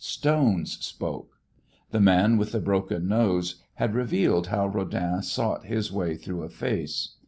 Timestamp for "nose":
3.07-3.61